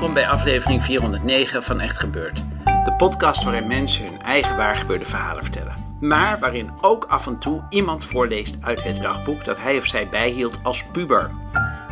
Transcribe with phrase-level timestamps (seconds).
[0.00, 2.44] Welkom bij aflevering 409 van Echt Gebeurd.
[2.64, 5.96] De podcast waarin mensen hun eigen waargebeurde verhalen vertellen.
[6.00, 10.08] Maar waarin ook af en toe iemand voorleest uit het dagboek dat hij of zij
[10.08, 11.30] bijhield als puber.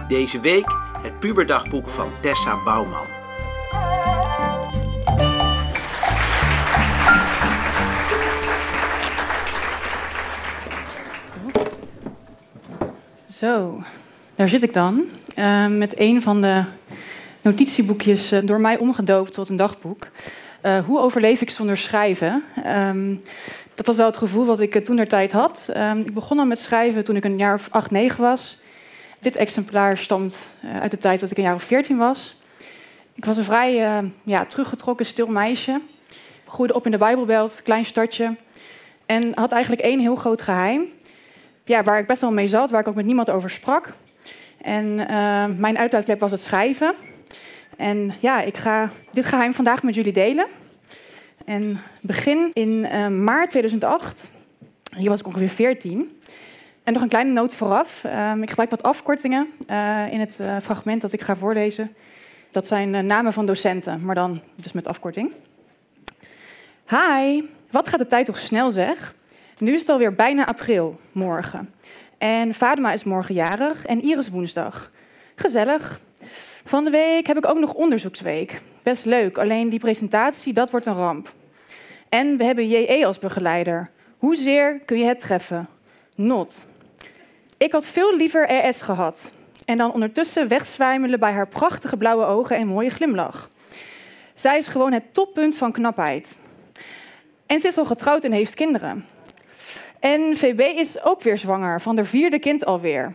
[0.08, 0.66] Deze week
[1.02, 3.06] het puberdagboek van Tessa Bouwman.
[13.30, 13.82] Zo,
[14.34, 15.04] daar zit ik dan.
[15.34, 16.64] eh, met een van de
[17.48, 20.06] notitieboekjes eh, door mij omgedoopt tot een dagboek.
[20.60, 22.42] Eh, hoe overleef ik zonder schrijven?
[22.64, 23.14] Ehm,
[23.74, 25.68] dat was wel het gevoel wat ik toen der tijd had.
[25.72, 28.58] Ehm, ik begon al met schrijven toen ik een jaar of acht, negen was.
[29.20, 32.36] Dit exemplaar stamt eh, uit de tijd dat ik een jaar of veertien was.
[33.14, 35.80] Ik was een vrij eh, ja, teruggetrokken, stil meisje.
[36.46, 38.36] Groeide op in de Bijbelbelt, klein stadje.
[39.06, 40.84] En had eigenlijk één heel groot geheim.
[41.64, 43.92] Ja, waar ik best wel mee zat, waar ik ook met niemand over sprak.
[44.62, 46.94] En eh, mijn uitlaatklep was het schrijven.
[47.76, 50.46] En ja, ik ga dit geheim vandaag met jullie delen.
[51.44, 54.30] En begin in eh, maart 2008.
[54.96, 56.20] Hier was ik ongeveer 14.
[56.84, 58.04] En nog een kleine noot vooraf.
[58.04, 61.94] Ehm, ik gebruik wat afkortingen eh, in het eh, fragment dat ik ga voorlezen.
[62.50, 65.32] Dat zijn namen van docenten, maar dan dus met afkorting.
[66.88, 69.14] Hi, wat gaat de tijd toch snel zeg?
[69.58, 71.74] Nu is het alweer bijna april, morgen.
[72.18, 74.90] En Fadema is morgen jarig en Iris woensdag.
[75.34, 76.00] Gezellig.
[76.68, 78.60] Van de week heb ik ook nog onderzoeksweek.
[78.82, 81.32] Best leuk, alleen die presentatie, dat wordt een ramp.
[82.08, 83.90] En we hebben JE als begeleider.
[84.18, 85.68] Hoezeer kun je het treffen?
[86.14, 86.66] Not.
[87.56, 89.32] Ik had veel liever RS gehad.
[89.64, 93.50] En dan ondertussen wegzwijmelen bij haar prachtige blauwe ogen en mooie glimlach.
[94.34, 96.36] Zij is gewoon het toppunt van knapheid.
[97.46, 99.06] En ze is al getrouwd en heeft kinderen.
[100.00, 103.14] En VB is ook weer zwanger, van haar vierde kind alweer.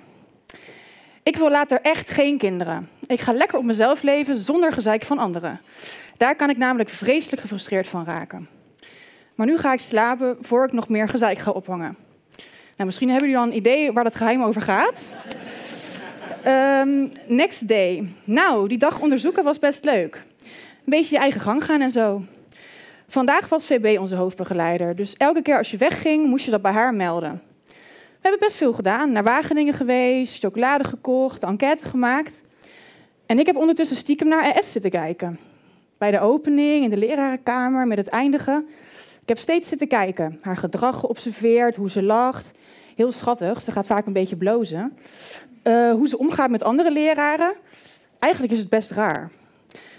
[1.23, 2.89] Ik wil later echt geen kinderen.
[3.07, 5.61] Ik ga lekker op mezelf leven zonder gezeik van anderen.
[6.17, 8.47] Daar kan ik namelijk vreselijk gefrustreerd van raken.
[9.35, 11.97] Maar nu ga ik slapen voor ik nog meer gezeik ga ophangen.
[12.75, 15.11] Nou, misschien hebben jullie al een idee waar dat geheim over gaat.
[16.43, 18.13] Ehm, next day.
[18.23, 20.21] Nou, die dag onderzoeken was best leuk.
[20.41, 20.49] Een
[20.85, 22.23] beetje je eigen gang gaan en zo.
[23.07, 26.71] Vandaag was VB onze hoofdbegeleider, dus elke keer als je wegging, moest je dat bij
[26.71, 27.41] haar melden.
[28.23, 29.11] We hebben best veel gedaan.
[29.11, 32.41] Naar Wageningen geweest, chocolade gekocht, enquête gemaakt.
[33.25, 35.39] En ik heb ondertussen stiekem naar ES zitten kijken.
[35.97, 38.67] Bij de opening, in de lerarenkamer, met het eindigen.
[39.21, 40.39] Ik heb steeds zitten kijken.
[40.41, 42.51] Haar gedrag geobserveerd, hoe ze lacht.
[42.95, 44.97] Heel schattig, ze gaat vaak een beetje blozen.
[45.63, 47.53] Eh, hoe ze omgaat met andere leraren.
[48.19, 49.31] Eigenlijk is het best raar.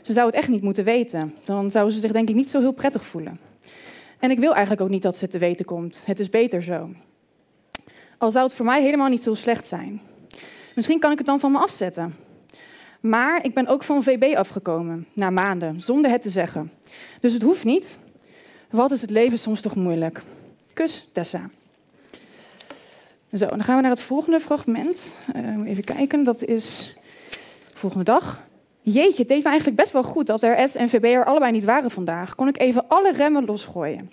[0.03, 1.35] Ze zou het echt niet moeten weten.
[1.43, 3.39] Dan zou ze zich denk ik niet zo heel prettig voelen.
[4.19, 6.03] En ik wil eigenlijk ook niet dat ze het te weten komt.
[6.05, 6.91] Het is beter zo.
[8.25, 10.01] Al zou het voor mij helemaal niet zo slecht zijn.
[10.75, 12.15] Misschien kan ik het dan van me afzetten.
[13.01, 16.73] Maar ik ben ook van VB afgekomen, na maanden, zonder het te zeggen.
[17.21, 17.99] Dus het hoeft niet.
[18.71, 20.23] Wat is het leven soms toch moeilijk?
[20.73, 21.51] Kus, Tessa.
[23.33, 25.19] Zo, dan gaan we naar het volgende fragment.
[25.37, 26.97] Uh, even kijken, dat is
[27.75, 28.43] volgende dag.
[28.81, 31.65] Jeetje, het deed me eigenlijk best wel goed dat RS en VB er allebei niet
[31.65, 32.35] waren vandaag.
[32.35, 34.11] Kon ik even alle remmen losgooien.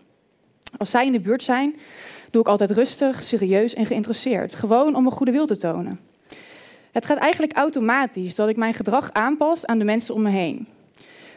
[0.77, 1.75] Als zij in de buurt zijn,
[2.31, 4.55] doe ik altijd rustig, serieus en geïnteresseerd.
[4.55, 5.99] Gewoon om mijn goede wil te tonen.
[6.91, 10.67] Het gaat eigenlijk automatisch dat ik mijn gedrag aanpas aan de mensen om me heen.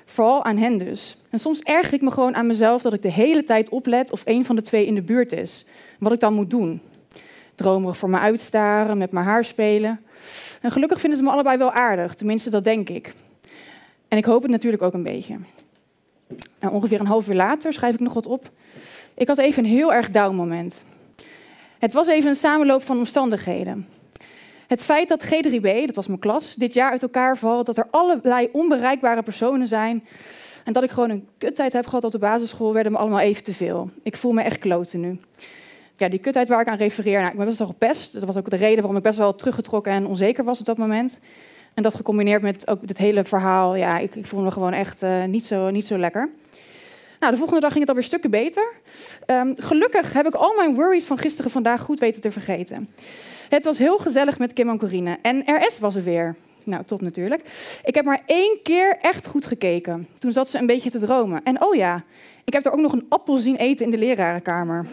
[0.04, 1.16] Vooral aan hen dus.
[1.30, 4.22] En soms erger ik me gewoon aan mezelf dat ik de hele tijd oplet of
[4.24, 5.64] een van de twee in de buurt is.
[5.98, 6.80] Wat ik dan moet doen.
[7.54, 10.00] Dromerig voor me uitstaren, met mijn haar spelen.
[10.60, 13.14] En gelukkig vinden ze me allebei wel aardig, tenminste dat denk ik.
[14.08, 15.36] En ik hoop het natuurlijk ook een beetje.
[16.58, 18.48] En ongeveer een half uur later schrijf ik nog wat op.
[19.14, 20.84] Ik had even een heel erg down moment.
[21.78, 23.88] Het was even een samenloop van omstandigheden.
[24.66, 27.86] Het feit dat G3B, dat was mijn klas, dit jaar uit elkaar valt, dat er
[27.90, 30.04] allerlei onbereikbare personen zijn
[30.64, 33.42] en dat ik gewoon een kuttijd heb gehad op de basisschool, werden me allemaal even
[33.42, 33.90] te veel.
[34.02, 35.18] Ik voel me echt kloten nu.
[35.96, 38.12] ja, die kutheid waar ik aan refereer, nou, ik ben best wel gepest.
[38.12, 40.78] Dat was ook de reden waarom ik best wel teruggetrokken en onzeker was op dat
[40.78, 41.18] moment.
[41.74, 45.02] En dat gecombineerd met ook dit hele verhaal, ja, ik, ik voelde me gewoon echt
[45.02, 46.30] uh, niet, zo, niet zo lekker.
[47.20, 48.72] Nou, de volgende dag ging het alweer stukken beter.
[49.26, 52.88] Um, gelukkig heb ik al mijn worries van gisteren vandaag goed weten te vergeten.
[53.48, 55.18] Het was heel gezellig met Kim en Corine.
[55.22, 56.36] En RS was er weer.
[56.64, 57.42] Nou, top natuurlijk.
[57.84, 60.08] Ik heb maar één keer echt goed gekeken.
[60.18, 61.40] Toen zat ze een beetje te dromen.
[61.44, 62.04] En oh ja,
[62.44, 64.86] ik heb er ook nog een appel zien eten in de lerarenkamer.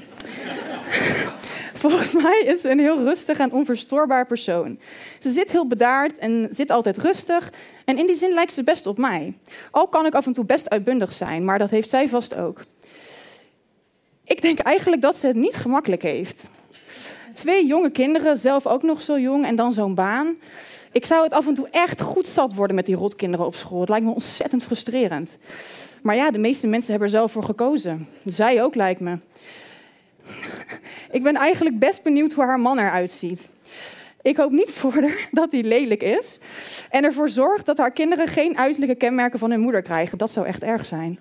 [1.81, 4.79] Volgens mij is ze een heel rustig en onverstoorbaar persoon.
[5.19, 7.51] Ze zit heel bedaard en zit altijd rustig.
[7.85, 9.33] En in die zin lijkt ze best op mij.
[9.71, 12.61] Al kan ik af en toe best uitbundig zijn, maar dat heeft zij vast ook.
[14.23, 16.43] Ik denk eigenlijk dat ze het niet gemakkelijk heeft.
[17.33, 20.35] Twee jonge kinderen, zelf ook nog zo jong en dan zo'n baan.
[20.91, 23.79] Ik zou het af en toe echt goed zat worden met die rotkinderen op school.
[23.79, 25.37] Het lijkt me ontzettend frustrerend.
[26.01, 28.07] Maar ja, de meeste mensen hebben er zelf voor gekozen.
[28.25, 29.17] Zij ook, lijkt me.
[31.11, 33.49] Ik ben eigenlijk best benieuwd hoe haar man eruit ziet.
[34.21, 36.39] Ik hoop niet voor dat hij lelijk is.
[36.89, 40.17] En ervoor zorgt dat haar kinderen geen uiterlijke kenmerken van hun moeder krijgen.
[40.17, 41.19] Dat zou echt erg zijn.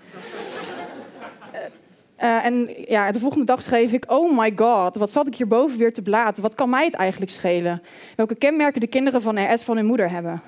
[2.23, 5.79] Uh, en ja, de volgende dag schreef ik: Oh my god, wat zat ik hierboven
[5.79, 6.43] weer te blaten?
[6.43, 7.83] Wat kan mij het eigenlijk schelen?
[8.17, 10.43] Welke kenmerken de kinderen van RS van hun moeder hebben?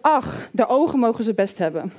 [0.00, 1.92] Ach, de ogen mogen ze best hebben.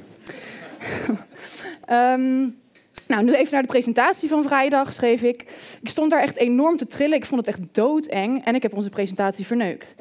[1.90, 2.58] um,
[3.10, 5.46] Nou, nu even naar de presentatie van vrijdag, schreef ik.
[5.82, 7.18] Ik stond daar echt enorm te trillen.
[7.18, 9.96] Ik vond het echt doodeng en ik heb onze presentatie verneukt.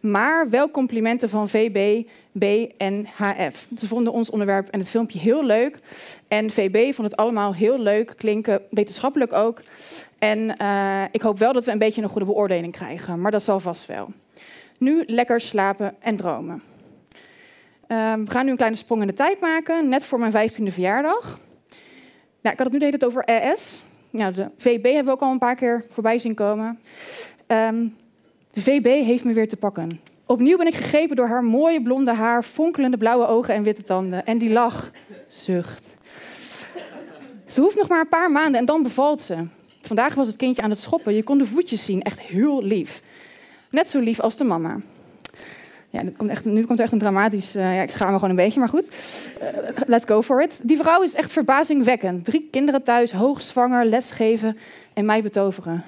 [0.00, 2.06] Maar wel complimenten van VB,
[2.38, 3.66] B en HF.
[3.76, 5.78] Ze vonden ons onderwerp en het filmpje heel leuk.
[6.28, 9.60] En VB vond het allemaal heel leuk, klinken wetenschappelijk ook.
[10.18, 13.42] En uh, ik hoop wel dat we een beetje een goede beoordeling krijgen, maar dat
[13.42, 14.12] zal vast wel.
[14.78, 16.62] Nu lekker slapen en dromen.
[17.88, 20.72] Uh, we gaan nu een kleine sprong in de tijd maken, net voor mijn 15e
[20.72, 21.38] verjaardag.
[22.40, 23.82] Nou, ik had het nu de hele tijd over RS.
[24.16, 26.78] Ja, de VB hebben we ook al een paar keer voorbij zien komen.
[27.46, 27.96] Um,
[28.50, 30.00] de VB heeft me weer te pakken.
[30.26, 34.26] Opnieuw ben ik gegrepen door haar mooie blonde haar, fonkelende blauwe ogen en witte tanden.
[34.26, 34.90] En die lach,
[35.28, 35.94] zucht.
[37.46, 39.46] Ze hoeft nog maar een paar maanden en dan bevalt ze.
[39.80, 41.14] Vandaag was het kindje aan het schoppen.
[41.14, 43.02] Je kon de voetjes zien, echt heel lief.
[43.70, 44.80] Net zo lief als de mama.
[45.94, 47.56] Ja, komt echt, nu komt er echt een dramatisch...
[47.56, 48.88] Uh, ja, ik schaam me gewoon een beetje, maar goed.
[49.42, 49.48] Uh,
[49.86, 50.60] let's go for it.
[50.62, 52.24] Die vrouw is echt verbazingwekkend.
[52.24, 54.58] Drie kinderen thuis, hoogzwanger, lesgeven
[54.94, 55.84] en mij betoveren.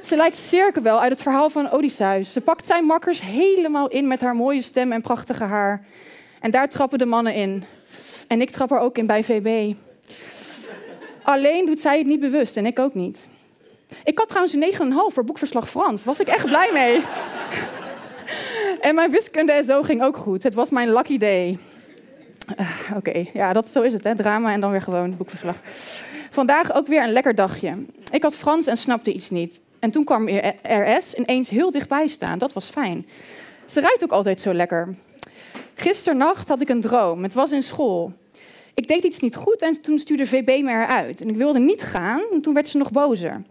[0.00, 2.32] Ze lijkt wel uit het verhaal van Odysseus.
[2.32, 5.84] Ze pakt zijn makkers helemaal in met haar mooie stem en prachtige haar.
[6.40, 7.64] En daar trappen de mannen in.
[8.28, 9.74] En ik trap er ook in bij VB.
[11.22, 13.26] Alleen doet zij het niet bewust en ik ook niet.
[14.04, 16.04] Ik had trouwens een 9,5 voor boekverslag Frans.
[16.04, 17.00] Was ik echt blij mee.
[18.80, 20.42] En mijn wiskunde en zo ging ook goed.
[20.42, 21.58] Het was mijn lucky day.
[22.60, 24.14] Uh, Oké, ja, dat, zo is het, hè?
[24.14, 25.56] drama en dan weer gewoon boekverslag.
[26.30, 27.72] Vandaag ook weer een lekker dagje.
[28.10, 29.60] Ik had Frans en snapte iets niet.
[29.78, 30.28] En toen kwam
[30.62, 32.38] RS ineens heel dichtbij staan.
[32.38, 33.06] Dat was fijn.
[33.66, 34.94] Ze rijdt ook altijd zo lekker.
[35.74, 37.22] Gisternacht had ik een droom.
[37.22, 38.12] Het was in school.
[38.74, 41.20] Ik deed iets niet goed en toen stuurde VB me eruit.
[41.20, 43.42] En ik wilde niet gaan en toen werd ze nog bozer.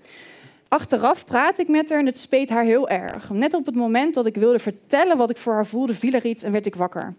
[0.69, 3.29] Achteraf praat ik met haar en het speet haar heel erg.
[3.29, 6.25] Net op het moment dat ik wilde vertellen wat ik voor haar voelde, viel er
[6.25, 7.13] iets en werd ik wakker.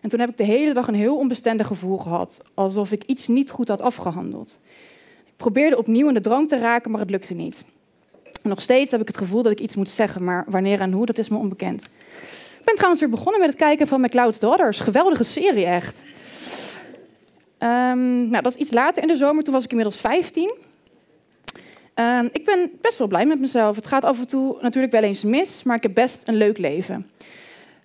[0.00, 3.28] En toen heb ik de hele dag een heel onbestendig gevoel gehad, alsof ik iets
[3.28, 4.58] niet goed had afgehandeld.
[5.26, 7.64] Ik probeerde opnieuw in de droom te raken, maar het lukte niet.
[8.42, 11.06] nog steeds heb ik het gevoel dat ik iets moet zeggen, maar wanneer en hoe,
[11.06, 11.82] dat is me onbekend.
[12.58, 14.80] Ik ben trouwens weer begonnen met het kijken van McCloud's Daughters.
[14.80, 16.02] Geweldige serie, echt.
[17.58, 20.54] Um, nou, dat is iets later in de zomer, toen was ik inmiddels 15.
[21.98, 23.76] Uh, ik ben best wel blij met mezelf.
[23.76, 26.58] Het gaat af en toe natuurlijk wel eens mis, maar ik heb best een leuk
[26.58, 27.10] leven.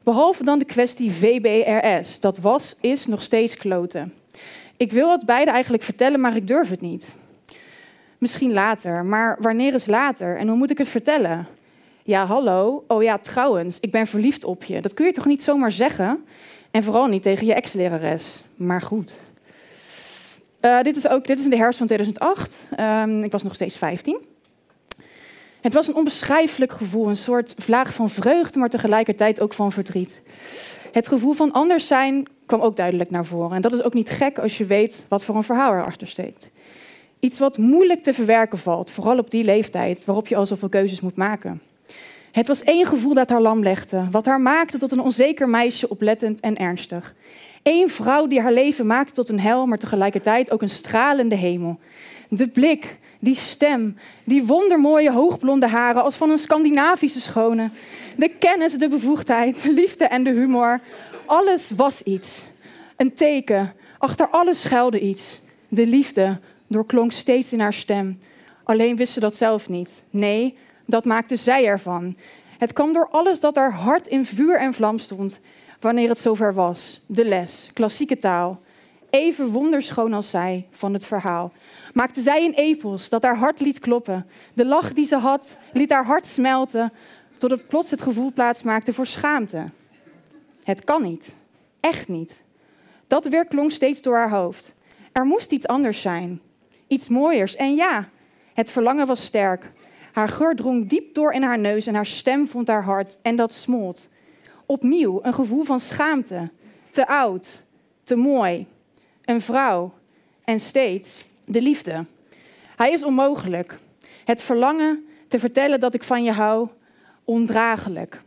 [0.04, 2.20] Behalve dan de kwestie VBRS.
[2.20, 4.14] Dat was, is nog steeds kloten.
[4.78, 7.16] Ik wil het beide eigenlijk vertellen, maar ik durf het niet.
[8.18, 11.48] Misschien later, maar wanneer is later en hoe moet ik het vertellen?
[12.04, 12.84] Ja, hallo.
[12.88, 14.82] Oh ja, trouwens, ik ben verliefd op je.
[14.82, 16.26] Dat kun je toch niet zomaar zeggen?
[16.72, 18.42] En vooral niet tegen je ex-lerares.
[18.56, 19.22] Maar goed.
[20.62, 22.68] Uh, dit, is ook, dit is in de herfst van 2008.
[22.72, 24.18] Um, ehm, ik was nog steeds 15.
[25.62, 30.22] Het was een onbeschrijfelijk gevoel, een soort vlaag van vreugde, maar tegelijkertijd ook van verdriet.
[30.92, 33.56] Het gevoel van anders zijn kwam ook duidelijk naar voren.
[33.56, 36.50] En dat is ook niet gek als je weet wat voor een verhaal erachter steekt.
[37.20, 41.02] Iets wat moeilijk te verwerken valt, vooral op die leeftijd waarop je al zoveel keuzes
[41.02, 41.62] moet maken.
[42.32, 45.90] Het was één gevoel dat haar lam legde, wat haar maakte tot een onzeker meisje,
[45.90, 47.16] oplettend en ernstig.
[47.64, 51.80] Eén vrouw die haar leven maakte tot een hel, maar tegelijkertijd ook een stralende hemel.
[52.30, 57.70] De blik, die stem, die wondermooie hoogblonde haren als van een Scandinavische schone.
[58.16, 60.82] De kennis, de bevoegdheid, de liefde en de humor.
[61.26, 62.44] Alles was iets.
[62.96, 63.74] Een teken.
[63.98, 65.42] Achter alles schuilde iets.
[65.68, 68.20] De liefde doorklonk steeds in haar stem.
[68.64, 70.04] Alleen wist ze dat zelf niet.
[70.10, 72.16] Nee, dat maakte zij ervan.
[72.58, 75.40] Het kwam door alles dat haar hart in vuur en vlam stond
[75.80, 77.02] wanneer het zover was.
[77.06, 78.62] De les, klassieke taal.
[79.10, 81.52] Even wonderschoon als zij van het verhaal.
[81.94, 84.28] Maakte zij een epos dat haar hart liet kloppen.
[84.54, 86.94] De lach die ze had, liet haar hart smelten,
[87.38, 89.64] tot het plots het gevoel plaatsmaakte voor schaamte.
[90.64, 91.36] Het kan niet.
[91.80, 92.44] Echt niet.
[93.08, 94.76] Dat weer klonk steeds door haar hoofd.
[95.12, 96.42] Er moest iets anders zijn.
[96.88, 97.56] Iets mooiers.
[97.56, 98.10] En ja,
[98.54, 99.72] het verlangen was sterk.
[100.14, 103.36] Haar geur drong diep door in haar neus en haar stem vond haar hart en
[103.36, 104.10] dat smolt.
[104.72, 106.50] Opnieuw een gevoel van schaamte.
[106.92, 107.64] Te oud,
[108.04, 108.68] te mooi.
[109.26, 109.94] Een vrouw.
[110.44, 112.06] En steeds de liefde.
[112.76, 113.80] Hij is onmogelijk.
[114.26, 116.68] Het verlangen te vertellen dat ik van je hou,
[117.24, 118.22] ondraaglijk.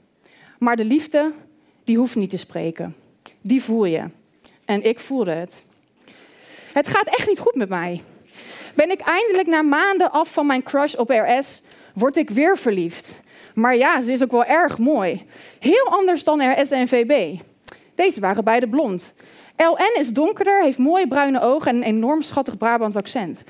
[0.59, 1.33] Maar de liefde,
[1.85, 2.97] die hoeft niet te spreken.
[3.41, 4.05] Die voel je.
[4.65, 5.63] En ik voelde het.
[6.73, 8.03] Het gaat echt niet goed met mij.
[8.75, 11.63] Ben ik eindelijk na maanden af van mijn crush op RS,
[11.95, 13.21] word ik weer verliefd.
[13.55, 15.25] Maar ja, ze is ook wel erg mooi.
[15.59, 17.39] Heel anders dan RS en VB.
[17.95, 19.15] Deze waren beide blond.
[19.57, 23.43] LN is donkerder, heeft mooie bruine ogen en een enorm schattig Brabants accent.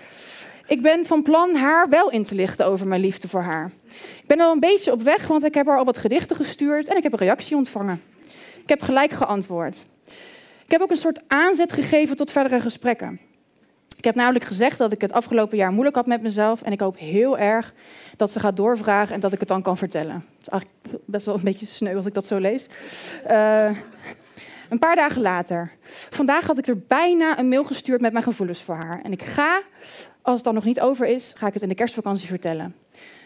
[0.67, 3.71] Ik ben van plan haar wel in te lichten over mijn liefde voor haar.
[4.23, 6.89] Ik ben al een beetje op weg, want ik heb haar al wat gedichten gestuurd
[6.89, 8.03] en ik heb een reactie ontvangen.
[8.63, 9.85] Ik heb gelijk geantwoord.
[10.65, 13.21] Ik heb ook een soort aanzet gegeven tot verdere gesprekken.
[13.97, 16.63] Ik heb namelijk gezegd dat ik het afgelopen jaar moeilijk had met mezelf.
[16.63, 17.75] En ik hoop heel erg
[18.17, 20.15] dat ze gaat doorvragen en dat ik het dan kan vertellen.
[20.15, 22.67] Het is eigenlijk best wel een beetje sneu als ik dat zo lees.
[23.31, 23.71] Uh,
[24.69, 25.73] een paar dagen later.
[26.11, 29.01] Vandaag had ik er bijna een mail gestuurd met mijn gevoelens voor haar.
[29.03, 29.63] En ik ga,
[30.23, 32.75] als het dan nog niet over is, ga ik het in de kerstvakantie vertellen.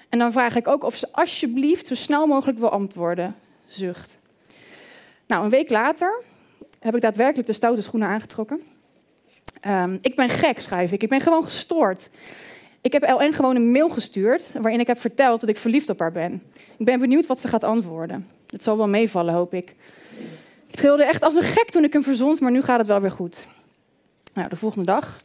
[0.09, 3.35] En dan vraag ik ook of ze alsjeblieft zo snel mogelijk wil antwoorden.
[3.67, 4.19] Zucht.
[5.27, 6.23] Nou, een week later
[6.81, 8.61] heb ik daadwerkelijk de stoute schoenen aangetrokken.
[9.69, 11.03] Um, ik ben gek, schrijf ik.
[11.03, 12.11] Ik ben gewoon gestoord.
[12.81, 15.99] Ik heb LN gewoon een mail gestuurd waarin ik heb verteld dat ik verliefd op
[15.99, 16.43] haar ben.
[16.77, 18.29] Ik ben benieuwd wat ze gaat antwoorden.
[18.51, 19.75] Het zal wel meevallen, hoop ik.
[20.67, 23.01] Ik trilde echt als een gek toen ik hem verzond, maar nu gaat het wel
[23.01, 23.47] weer goed.
[24.35, 25.21] Nou, de volgende dag.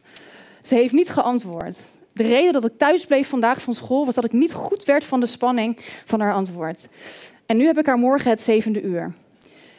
[0.62, 1.80] Ze heeft niet geantwoord.
[2.12, 5.04] De reden dat ik thuis bleef vandaag van school was dat ik niet goed werd
[5.04, 6.88] van de spanning van haar antwoord.
[7.46, 9.12] En nu heb ik haar morgen het zevende uur.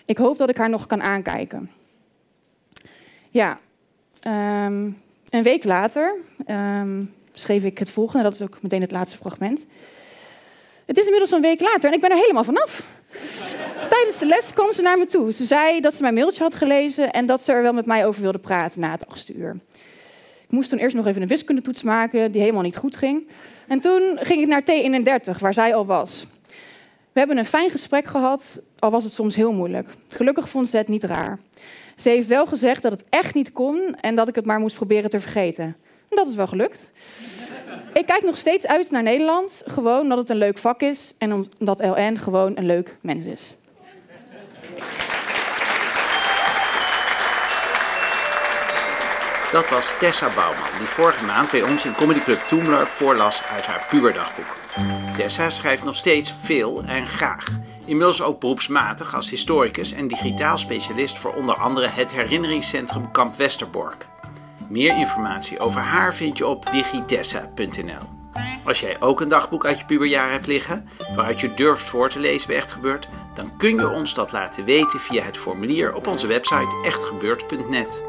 [0.05, 1.71] Ik hoop dat ik haar nog kan aankijken.
[3.29, 3.59] Ja,
[4.27, 6.15] um, een week later
[6.47, 8.23] um, schreef ik het volgende.
[8.23, 9.65] Dat is ook meteen het laatste fragment.
[10.85, 12.85] Het is inmiddels een week later en ik ben er helemaal vanaf.
[13.93, 15.33] Tijdens de les kwam ze naar me toe.
[15.33, 18.05] Ze zei dat ze mijn mailtje had gelezen en dat ze er wel met mij
[18.05, 19.57] over wilde praten na het achtste uur.
[20.43, 23.27] Ik moest toen eerst nog even een wiskundetoets maken die helemaal niet goed ging.
[23.67, 26.27] En toen ging ik naar T31, waar zij al was.
[27.11, 29.87] We hebben een fijn gesprek gehad, al was het soms heel moeilijk.
[30.07, 31.39] Gelukkig vond ze het niet raar.
[31.95, 34.75] Ze heeft wel gezegd dat het echt niet kon en dat ik het maar moest
[34.75, 35.75] proberen te vergeten.
[36.09, 36.91] Dat is wel gelukt.
[37.93, 41.33] Ik kijk nog steeds uit naar Nederlands, gewoon omdat het een leuk vak is en
[41.59, 43.55] omdat LN gewoon een leuk mens is.
[49.51, 53.65] Dat was Tessa Bouwman, die vorige maand bij ons in Comedy Club Toemler voorlas uit
[53.65, 54.57] haar puberdagboek.
[55.15, 57.47] Tessa schrijft nog steeds veel en graag.
[57.85, 64.07] Inmiddels ook beroepsmatig als historicus en digitaal specialist voor onder andere het herinneringscentrum Kamp Westerbork.
[64.67, 68.21] Meer informatie over haar vind je op digitessa.nl.
[68.65, 72.19] Als jij ook een dagboek uit je puberjaar hebt liggen, waaruit je durft voor te
[72.19, 76.07] lezen bij Echt Gebeurd, dan kun je ons dat laten weten via het formulier op
[76.07, 78.03] onze website echtgebeurd.net.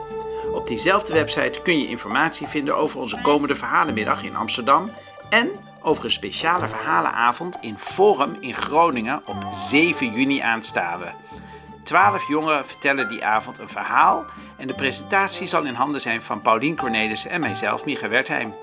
[0.52, 4.90] Op diezelfde website kun je informatie vinden over onze komende verhalenmiddag in Amsterdam
[5.30, 5.50] en
[5.84, 11.12] over een speciale verhalenavond in Forum in Groningen op 7 juni aanstaande.
[11.82, 14.24] Twaalf jongeren vertellen die avond een verhaal
[14.56, 18.54] en de presentatie zal in handen zijn van Paulien Cornelissen en mijzelf, Micha Wertheim.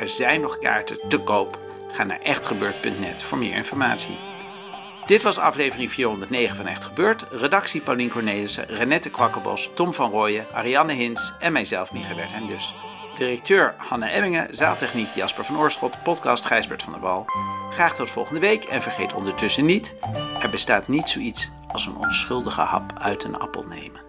[0.00, 1.58] Er zijn nog kaarten te koop.
[1.90, 4.18] Ga naar echtgebeurd.net voor meer informatie.
[5.06, 7.26] Dit was aflevering 409 van Echt Gebeurd.
[7.30, 12.74] Redactie Paulien Cornelissen, Renette Kwakkenbos, Tom van Rooyen, Ariane Hins en mijzelf, Micha Wertheim dus.
[13.18, 17.26] Directeur Hanna Emmingen, zaaltechniek Jasper van Oorschot, podcast Gijsbert van der Wal.
[17.70, 19.94] Graag tot volgende week en vergeet ondertussen niet,
[20.42, 24.07] er bestaat niet zoiets als een onschuldige hap uit een appel nemen.